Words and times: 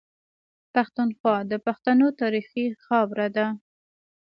پښتونخوا 0.73 1.35
د 1.51 1.53
پښتنو 1.65 2.07
تاريخي 2.21 2.65
خاوره 2.85 3.27
ده. 3.35 3.47